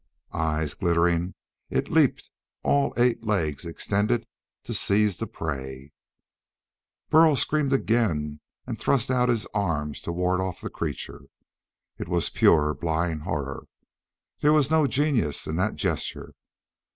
Eyes 0.33 0.73
glittering, 0.73 1.35
it 1.69 1.87
leaped, 1.91 2.31
all 2.63 2.91
eight 2.97 3.23
legs 3.23 3.67
extended 3.67 4.25
to 4.63 4.73
seize 4.73 5.17
the 5.17 5.27
prey. 5.27 5.91
Burl 7.11 7.35
screamed 7.35 7.71
again 7.71 8.39
and 8.65 8.79
thrust 8.79 9.11
out 9.11 9.29
his 9.29 9.45
arms 9.53 10.01
to 10.01 10.11
ward 10.11 10.41
off 10.41 10.59
the 10.59 10.71
creature. 10.71 11.25
It 11.99 12.07
was 12.07 12.31
pure 12.31 12.73
blind 12.73 13.21
horror. 13.21 13.67
There 14.39 14.53
was 14.53 14.71
no 14.71 14.87
genius 14.87 15.45
in 15.45 15.55
that 15.57 15.75
gesture. 15.75 16.33